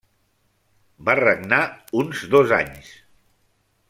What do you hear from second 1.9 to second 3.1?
uns dos anys.